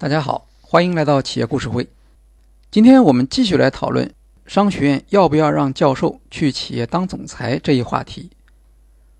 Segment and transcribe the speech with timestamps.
[0.00, 1.88] 大家好，欢迎来到企业故事会。
[2.70, 4.14] 今天我们继续来讨论
[4.46, 8.30] 商学院要不要让教授去企业当总裁这一话题。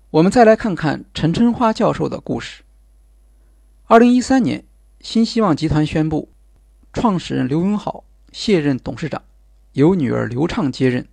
[0.09, 2.63] 我们再来看看陈春花教授的故事。
[3.87, 4.63] 二零一三年，
[5.01, 6.29] 新希望集团宣布，
[6.93, 9.21] 创始人刘永好卸任董事长，
[9.73, 11.05] 由女儿刘畅接任，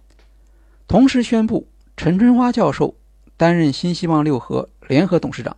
[0.86, 2.94] 同时宣布陈春花教授
[3.36, 5.56] 担任新希望六合联合董事长。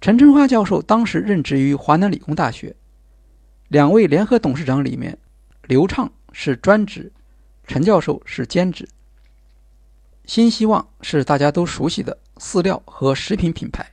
[0.00, 2.76] 陈春花教授当时任职于华南理工大学。
[3.74, 5.18] 两位联合董事长里面，
[5.66, 7.10] 刘畅是专职，
[7.66, 8.88] 陈教授是兼职。
[10.26, 13.90] 新希望是大家都熟悉的饲料和食品品牌。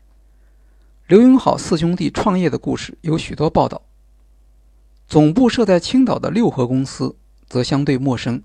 [1.07, 3.81] 刘永好四兄弟创业的故事有许多报道。
[5.07, 7.15] 总部设在青岛的六合公司
[7.47, 8.43] 则相对陌生，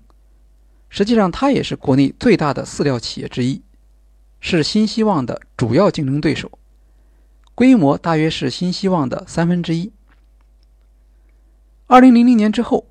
[0.89, 3.61] 实际上它也是国内最大的饲料企业之一，
[4.39, 6.57] 是新希望的主要竞争对手，
[7.53, 9.91] 规模大约是新希望的三分之一。
[11.89, 12.85] 二零零零年之后，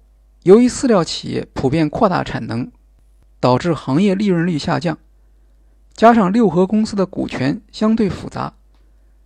[0.45, 2.73] 由于饲料企业普遍扩大产能，
[3.39, 4.97] 导致行业利润率下降，
[5.93, 8.55] 加上六合公司的股权相对复杂，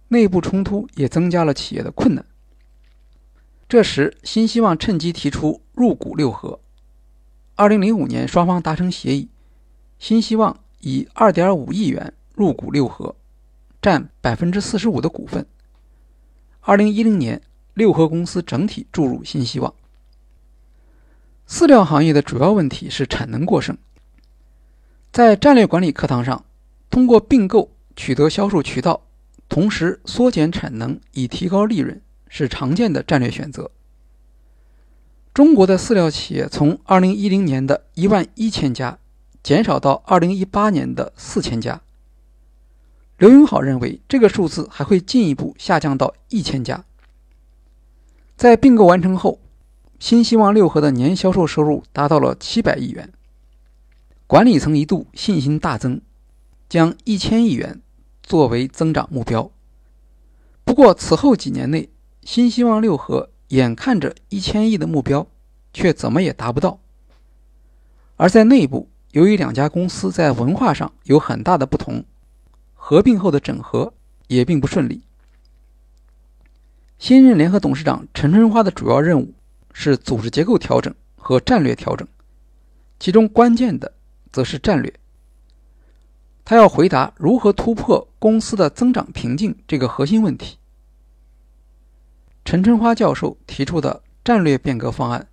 [0.09, 2.25] 内部冲突也增加了企业的困难。
[3.69, 6.59] 这时，新希望趁机提出入股六合。
[7.55, 9.29] 二零零五年，双方达成协议，
[10.01, 13.15] 新希望以二点五亿元入股六合，
[13.81, 15.47] 占百分之四十五的股份。
[16.63, 17.41] 二零一零年。
[17.81, 19.73] 六合公司整体注入新希望。
[21.49, 23.79] 饲料行业的主要问题是产能过剩。
[25.11, 26.45] 在战略管理课堂上，
[26.91, 29.07] 通过并购取得销售渠道，
[29.49, 33.71] 同时缩减产能以提高利润，是常见的战略选择。
[35.33, 38.99] 中国的饲料企业从2010年的一万一千家
[39.43, 41.81] 减少到2018年的四千家。
[43.17, 46.85] 刘永好认为，这个数字还会进一步下降到一千家。
[48.41, 49.39] 在并购完成后，
[49.99, 53.13] 新希望六合的年销售收入达到了七百亿元。
[54.27, 56.01] 管理层一度信心大增，
[56.67, 57.83] 将一千亿元
[58.23, 59.51] 作为增长目标。
[60.65, 61.91] 不过此后几年内，
[62.23, 65.27] 新希望六合眼看着一千亿的目标，
[65.75, 66.81] 却怎么也达不到。
[68.17, 72.03] 而在内部，由于两家公司在文化上有很大的不同，
[72.73, 73.93] 合并后的整合
[74.29, 75.03] 也并不顺利。
[77.01, 79.33] 新任联合董事长陈春花的主要任务
[79.73, 82.07] 是组织结构调整和战略调整，
[82.99, 83.91] 其中关键的
[84.31, 84.93] 则是战略。
[86.45, 90.59] 他要回答如何突破公司的增长瓶颈这个核心问题。
[92.45, 95.27] 陈春花教授提出的战略变革方案，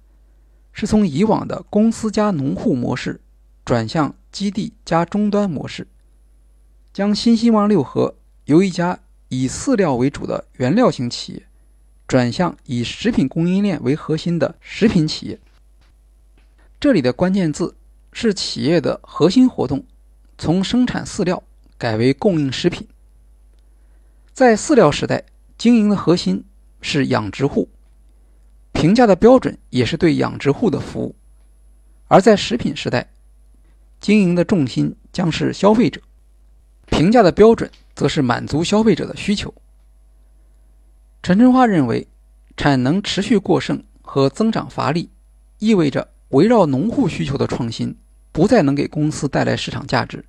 [0.71, 3.19] 是从以往的公司加农户模式
[3.65, 5.85] 转向基地加终端模式，
[6.93, 8.97] 将新希望六合由一家
[9.27, 11.43] 以饲料为主的原料型企业。
[12.07, 15.37] 转向以食品供应链为核心的食品企业。
[16.79, 17.75] 这里的关键字
[18.13, 19.83] 是企业的核心活动
[20.37, 21.43] 从生产饲料
[21.77, 22.87] 改为供应食品。
[24.31, 25.23] 在饲料时代，
[25.57, 26.43] 经营的核心
[26.79, 27.67] 是养殖户，
[28.71, 31.15] 评价的标准也是对养殖户的服务；
[32.07, 33.09] 而在食品时代，
[33.99, 35.99] 经营的重心将是消费者，
[36.85, 39.53] 评价的标准则是满足消费者的需求。
[41.21, 42.07] 陈春花认为，
[42.55, 45.09] 产能持续过剩和增长乏力，
[45.59, 47.95] 意味着围绕农户需求的创新
[48.31, 50.23] 不再能给公司带来市场价值。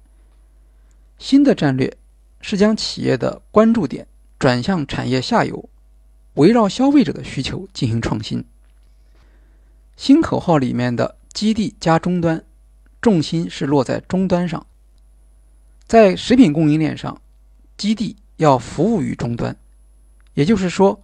[1.19, 1.97] 新的战略
[2.41, 4.06] 是将企业的关注点
[4.38, 5.69] 转向产业下游，
[6.34, 8.44] 围绕消费者的需求进行创新。
[9.97, 12.44] 新口号里面的“基地加终端”，
[13.00, 14.65] 重心是落在终端上。
[15.87, 17.20] 在食品供应链上，
[17.76, 19.56] 基地要服务于终端。
[20.38, 21.03] 也就是说，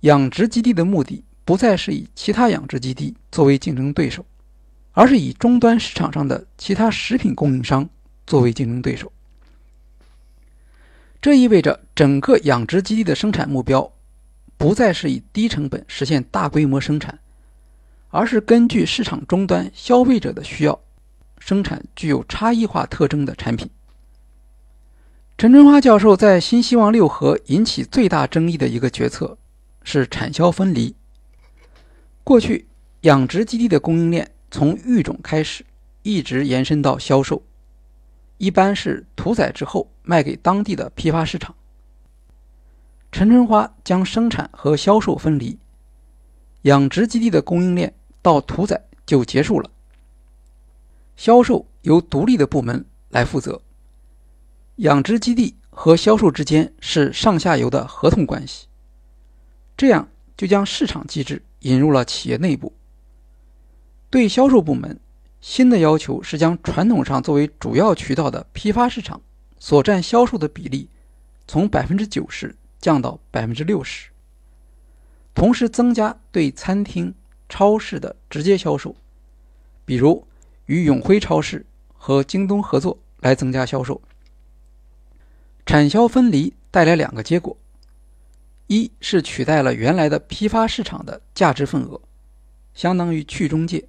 [0.00, 4.24] 养殖基地的目的不再是以其他养殖基地作为竞争对手，
[4.92, 7.86] 而是以终端市场上的其他食品供应商
[8.26, 9.12] 作为竞争对手。
[11.20, 13.92] 这意味着整个养殖基地的生产目标
[14.56, 17.18] 不再是以低成本实现大规模生产，
[18.08, 20.80] 而是根据市场终端消费者的需要，
[21.38, 23.68] 生产具有差异化特征的产品。
[25.42, 29.36] 陈春花教授在新希望六合引起最大争议的一个决策
[29.82, 30.94] 是产销分离。
[32.22, 32.68] 过去，
[33.00, 35.66] 养殖基地的供应链从育种开始，
[36.04, 37.42] 一直延伸到销售，
[38.38, 41.52] 一般是屠宰之后卖给当地的批发市场。
[43.10, 45.58] 陈春花将生产和销售分离，
[46.62, 47.92] 养殖基地的供应链
[48.22, 49.68] 到屠宰就结束了，
[51.16, 53.60] 销售由独立的部门来负责。
[54.76, 58.66] 养殖基地和销售之间是上下游的合同关系，
[59.76, 62.72] 这样就将市场机制引入了企业内部。
[64.08, 64.98] 对销售部门，
[65.42, 69.20] 新的要求是将传统上作为主要渠道的批发市场
[69.58, 70.88] 所占销售的比例，
[71.46, 74.08] 从百分之九十降到百分之六十，
[75.34, 77.14] 同时增加对餐厅、
[77.48, 78.96] 超市的直接销售，
[79.84, 80.26] 比如
[80.64, 84.00] 与永辉超市和京东合作来增加销售。
[85.64, 87.56] 产销分离带来两个结果：
[88.66, 92.00] 一是取代了原来的批发市场的价值份额，
[92.74, 93.88] 相当于去中介。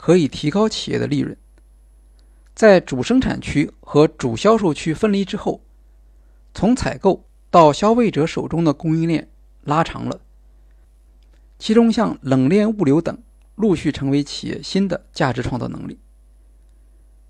[0.00, 1.36] 可以提高企业的利润。
[2.54, 5.60] 在主生产区和主销售区分离之后，
[6.54, 9.28] 从采购到消费者手中的供应链
[9.64, 10.20] 拉长了。
[11.58, 13.18] 其中，像冷链物流等
[13.56, 15.98] 陆续成为企业新的价值创造能力。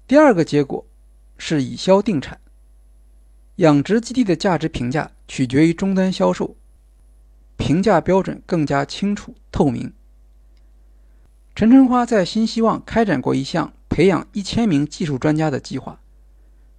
[0.06, 0.86] 第二个结果
[1.38, 2.38] 是以销定产，
[3.58, 6.56] 养殖基地的价值评价取决于终端销售，
[7.56, 9.92] 评价标准更加清楚透明。
[11.56, 16.00] 陈春花在新希望开展过一项培养一千名技术专家的计划，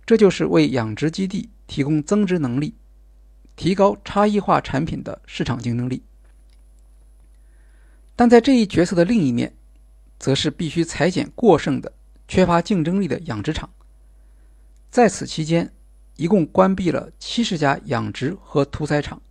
[0.05, 2.73] 这就是为养殖基地提供增值能力，
[3.57, 6.01] 提高差异化产品的市场竞争力。
[8.15, 9.53] 但在这一决策的另一面，
[10.17, 11.91] 则是必须裁减过剩的、
[12.25, 13.69] 缺乏竞争力的养殖场。
[14.89, 15.73] 在此期间，
[16.19, 19.21] 一共关闭了七十家养殖和屠宰场，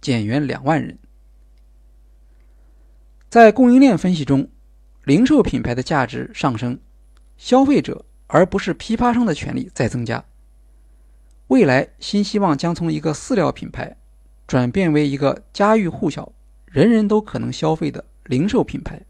[0.00, 0.96] 减员两万人。
[3.28, 4.48] 在供应链分析中。
[5.02, 6.80] 零售品牌的价值上升，
[7.36, 10.24] 消费者而不是批发商的权利在增加。
[11.46, 13.96] 未来，新希望将从一个饲料品牌
[14.48, 16.32] 转变为一个家喻户晓、
[16.64, 19.00] 人人都可能消费的零售品牌。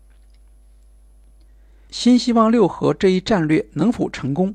[1.90, 4.54] 新希望六合这一战略能否成功，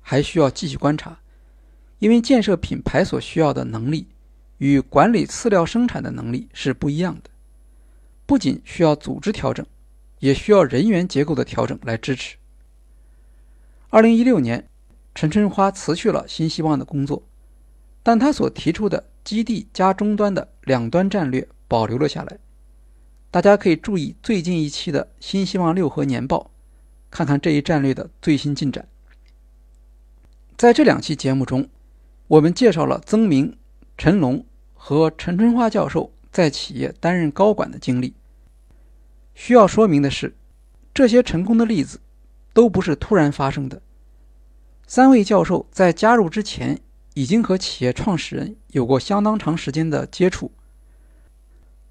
[0.00, 1.19] 还需要继续观察，
[2.00, 4.08] 因为建设品牌所需要的能力
[4.58, 7.30] 与管理饲料生产的能力是不一样的，
[8.26, 9.64] 不仅需要组织调整。
[10.20, 12.36] 也需要人员结构的调整来支持。
[13.88, 14.68] 二零一六年，
[15.14, 17.22] 陈春花辞去了新希望的工作，
[18.02, 22.38] 但他所提出的基地加终端的两端战略保留了下来。
[23.30, 26.50] 大家可以注意最近一期的新希望六合年报，
[27.10, 28.86] 看看这一战略的最新进展。
[30.58, 31.66] 在这两期节目中，
[32.30, 33.56] 我们介绍了曾明、
[33.98, 38.14] 陈龙和陈春花教授在企业担任高管的经历。
[39.34, 40.36] 需要说明的是，
[40.94, 41.98] 这些成功的例子
[42.52, 43.82] 都不是突然发生的。
[44.86, 46.78] 三位教授在加入之前，
[47.14, 50.52] 已经和企业创始人有过相当长时间的接触，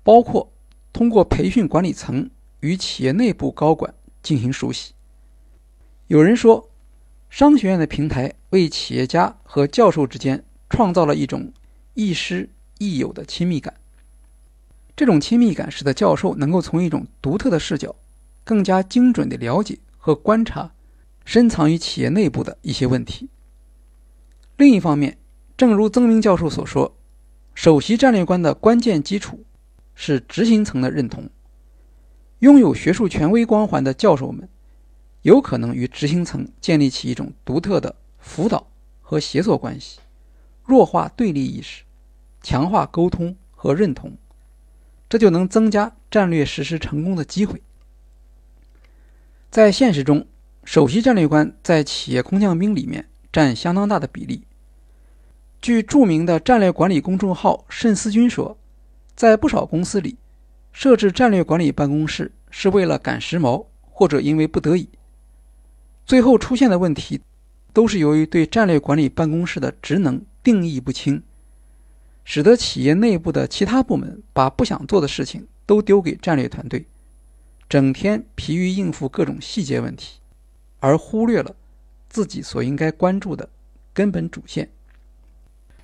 [0.03, 0.53] 包括
[0.93, 2.29] 通过培训管理层
[2.61, 3.93] 与企业内部高管
[4.23, 4.93] 进行熟悉。
[6.07, 6.68] 有人说，
[7.29, 11.53] 商学院的平台为企业家和教授之间创造了一种
[11.93, 12.49] 亦师
[12.79, 13.73] 亦友的亲密感。
[14.95, 17.95] 这种亲密感使得教授能够从一种独特的视角，
[18.43, 20.71] 更加精准地了解和观察
[21.23, 23.29] 深藏于企业内部的一些问题。
[24.57, 25.17] 另一方面，
[25.55, 26.97] 正如曾明教授所说，
[27.53, 29.45] 首席战略官的关键基础
[29.95, 31.29] 是执行层的认同。
[32.39, 34.49] 拥有学术权威光环的教授们，
[35.21, 38.67] 有可能与执行层建立起一种独特的辅导
[39.01, 39.99] 和协作关系，
[40.63, 41.83] 弱化对立意识，
[42.41, 44.17] 强化沟通和认同。
[45.09, 47.61] 这就能增加战略实施成功的机会。
[49.49, 50.27] 在现实中，
[50.63, 54.43] 首席战略官在企业空降兵里面占相当大的比例。
[55.59, 58.57] 据著名的战略管理公众号“慎思君”说，
[59.15, 60.17] 在不少公司里，
[60.71, 64.87] 设置战略管理办公室是为了赶时髦，或者因为不得已。
[66.09, 67.21] 最后出现的问题，
[67.71, 71.21] 都是由于对战略管理办公室的职能定义不清。
[72.23, 76.87] 使得企业内部的其他部门把不想做的事情都丢给战略团队，
[77.69, 80.17] 整天疲于应付各种细节问题，
[80.79, 81.55] 而忽略了
[82.09, 83.47] 自己所应该关注的
[83.93, 84.67] 根本主线，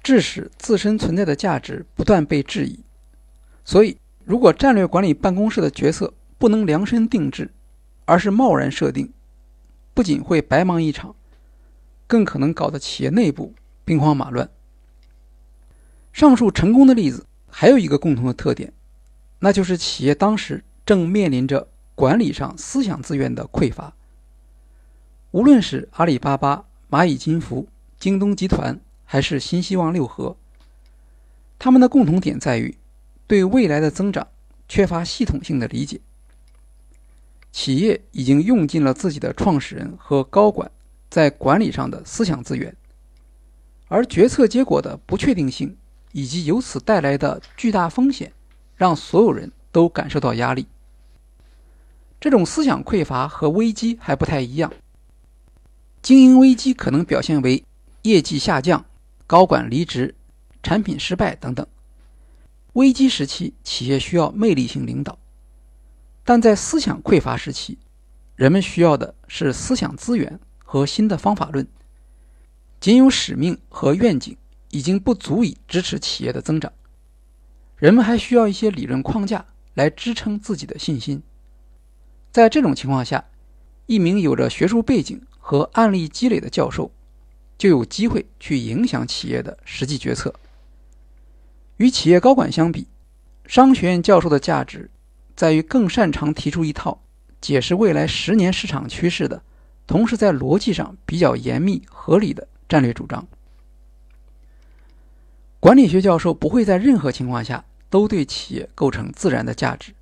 [0.01, 2.79] 致使自身存在的价值不断被质疑。
[3.63, 7.51] 所以，如果战略管理办公室的角色不能量身定制，
[8.05, 9.13] 而是贸然设定，
[9.95, 11.15] 不仅会白忙一场，
[12.05, 14.49] 更可能搞得企业内部兵荒马乱。
[16.11, 18.73] 上述成功的例子还有一个共同的特点，
[19.39, 23.93] 那就是企业当时正面临着管理上思想资源的匮乏。
[25.31, 30.35] 无论是阿里巴巴、蚂蚁金服、京东集团，还是新希望六合，
[31.57, 32.77] 他们的共同点在于
[33.27, 34.27] 对未来的增长
[34.67, 36.01] 缺乏系统性的理解。
[37.55, 40.69] 企业已经用尽了自己的创始人和高管
[41.09, 42.75] 在管理上的思想资源，
[43.87, 45.77] 而决策结果的不确定性。
[46.11, 48.31] 以及由此带来的巨大风险，
[48.77, 50.65] 让所有人都感受到压力。
[52.21, 54.71] 这种思想匮乏和危机还不太一样。
[56.01, 57.65] 经营危机可能表现为
[58.03, 58.85] 业绩下降、
[59.27, 60.15] 高管离职、
[60.63, 61.67] 产品失败等等。
[62.73, 65.17] 危机时期，企业需要魅力性领导；
[66.25, 67.77] 但在思想匮乏时期，
[68.35, 71.65] 人们需要的是思想资源和新的方法论。
[72.79, 74.35] 仅有使命和愿景
[74.71, 76.73] 已经不足以支持企业的增长，
[77.77, 81.21] 人们还需要一些理论框架来支撑自己的信心。
[82.31, 83.23] 在这种情况下，
[83.85, 86.91] 一名有着学术背景和案例积累的教授
[87.57, 90.33] 就有机会去影响企业的实际决策。
[91.77, 92.87] 与企业高管相比，
[93.45, 94.89] 商学院教授的价值
[95.35, 97.01] 在于更擅长提出一套
[97.41, 99.43] 解释未来十年市场趋势的，
[99.85, 102.47] 同时在逻辑上比较严密合理的。
[102.67, 103.27] 战略主张，
[105.59, 109.93] 管理学教授不会在任何情况下都对企业构成自然的价值。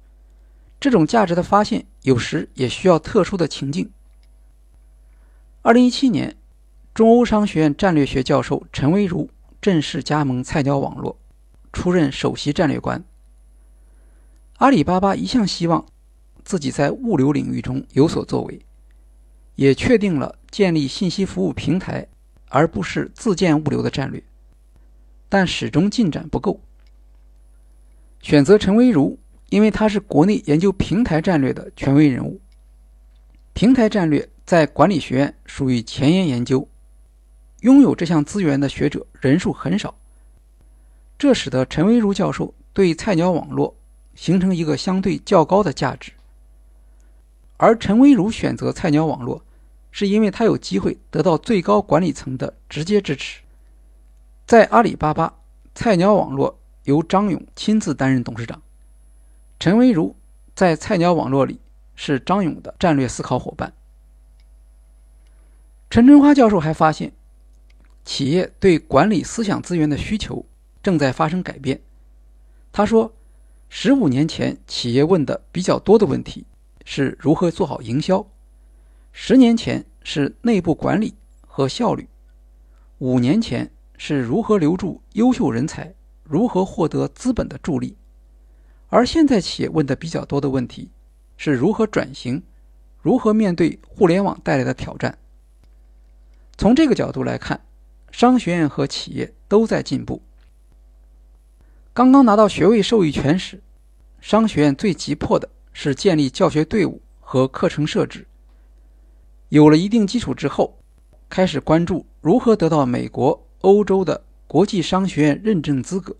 [0.79, 3.91] 这种价值的发现有时也需要特殊的情境。
[5.61, 6.37] 二零一七年，
[6.93, 9.29] 中欧商学院战略学教授陈维如
[9.61, 11.17] 正式加盟菜鸟网络，
[11.73, 13.03] 出任首席战略官。
[14.63, 15.85] 阿里巴巴一向希望
[16.45, 18.61] 自己在物流领域中有所作为，
[19.55, 22.07] 也确定了建立信息服务平台。
[22.47, 24.23] 而不是自建物流的战略，
[25.27, 26.61] 但始终进展不够。
[28.21, 29.17] 选择陈维如，
[29.49, 32.39] 因为他是国内研究平台战略的权威人物。
[33.53, 36.65] 平台战略在管理学院属于前沿研究，
[37.61, 39.93] 拥有这项资源的学者人数很少，
[41.17, 43.75] 这使得陈维如教授对菜鸟网络
[44.15, 46.11] 形成一个相对较高的价值。
[47.57, 49.43] 而陈维如选择菜鸟网络。
[49.95, 53.41] 是因为他有机会得到最高管理层的直接支持。
[54.47, 55.35] 在阿里巴巴，
[55.75, 58.59] 菜鸟网络由张勇亲自担任董事长，
[59.59, 60.15] 陈维如
[60.55, 61.59] 在菜鸟网络里
[61.95, 63.71] 是张勇的战略思考伙伴。
[65.91, 67.13] 陈春花教授还发现，
[68.03, 70.43] 企业对管理思想资源的需求
[70.81, 71.79] 正在发生改变。
[72.71, 73.13] 他说，
[73.75, 76.45] 十五年前企业问的比较多的问题
[76.85, 78.23] 是如何做好营销。
[79.11, 82.07] 十年前是内部管理和效率，
[82.99, 87.97] 五年前是如何留住优秀人才，如何获得资本的助力，
[88.89, 90.91] 而现在企业问的比较多的问题
[91.35, 92.43] 是如何转型，
[93.01, 95.17] 如何面对互联网带来的挑战。
[96.55, 97.65] 从这个角度来看，
[98.11, 100.21] 商学院和企业都在进步。
[101.95, 103.61] 刚刚拿到学位授予权时，
[104.23, 108.25] 商学院最急迫的是建立教学队伍和课程设置。
[109.49, 110.79] 有了一定基础之后，
[111.27, 116.15] 开始关注如何得到美国、欧洲的国际商学院认证资格，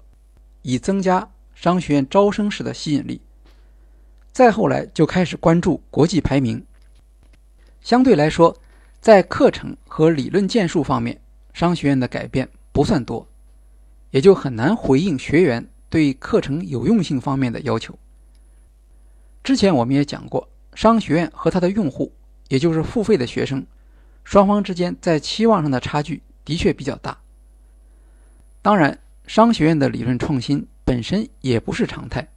[0.64, 3.22] 以增加商学院招生时的吸引力。
[4.34, 6.62] 再后来就开始关注国际排名。
[7.80, 8.54] 相对来说，
[9.00, 11.18] 在课程和理论建树方面，
[11.54, 13.26] 商学院的改变不算多，
[14.12, 17.94] 也就很难回应学员对课程有用性方面的要求。
[19.44, 22.12] 之前我们也讲过，商学院和它的用户。
[22.50, 23.66] 也就是付费的学生，
[24.24, 27.18] 双方之间在期望上的差距的确比较大。
[28.62, 32.28] 当然，商学院的理论创新本身也不是常态。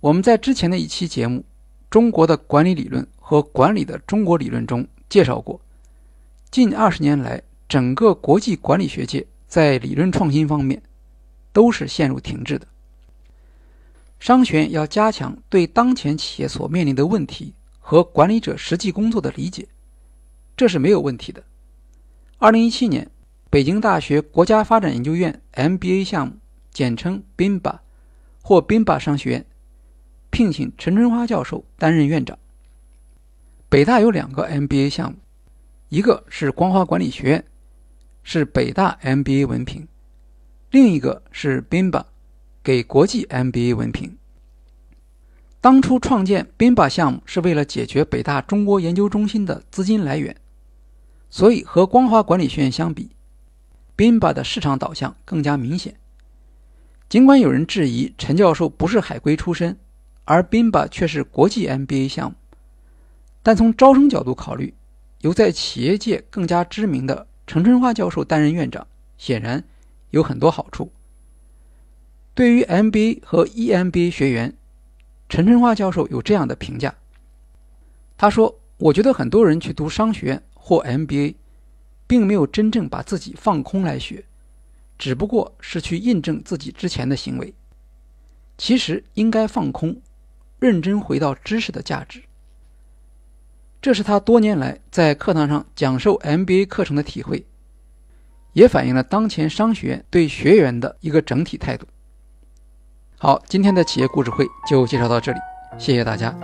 [0.00, 1.40] 我们在之前的一期节目
[1.90, 5.60] 《中国的管理理论和管理的中国理论》中介绍过，
[6.50, 10.80] 近二十年来，整个国际管理学界在理论创新方面
[11.56, 12.66] 都是陷入停滞的。
[14.20, 17.54] 商学院要加强对当前企业所面临的问题。
[17.88, 19.68] 和管理者实际工作的理解，
[20.56, 21.44] 这是没有问题的。
[22.38, 23.08] 二零一七年，
[23.48, 26.32] 北京大学国家发展研究院 MBA 项目，
[26.72, 27.78] 简称 BIMBA，
[28.42, 29.46] 或 BIMBA 商学院，
[30.30, 32.36] 聘请陈春花教授担任院长。
[33.68, 35.18] 北大有两个 MBA 项目，
[35.88, 37.44] 一个是光华管理学院，
[38.24, 39.86] 是北大 MBA 文凭；
[40.70, 42.04] 另一个是 BIMBA，
[42.62, 44.16] 给国际 MBA 文凭。
[45.60, 50.36] 当初创建 BIMBA 项目是为了解决北大中国研究中心的资金来源，
[51.30, 53.10] 所以和光华管理学院相比
[53.96, 55.96] ，BIMBA 的市场导向更加明显。
[57.08, 59.76] 尽管有人质疑陈教授不是海归出身，
[60.24, 62.36] 而 BIMBA 却是国际 MBA 项目，
[63.42, 64.74] 但从招生角度考虑，
[65.20, 69.62] 由在企业界更加知名的陈春花教授担任院长，显然
[70.16, 70.90] 有很多好处。
[72.34, 74.56] 对于 MBA 和 EMBA 学员。
[75.28, 76.94] 陈春花教授有这样的评价，
[78.16, 81.34] 他说：“我觉得很多人去读商学院或 MBA，
[82.06, 84.24] 并没有真正把自己放空来学，
[84.96, 87.52] 只不过是去印证自己之前的行为。
[88.56, 90.00] 其实应该放空，
[90.60, 92.22] 认真回到知识的价值。
[93.82, 97.44] 这是他多年来在课堂上讲授 MBA 课程的体会，
[98.56, 101.86] 也反映了当前商学院对学员的一个整体态度。
[103.18, 105.38] 好，今天的企业故事会就介绍到这里，
[105.76, 106.34] 谢谢大家。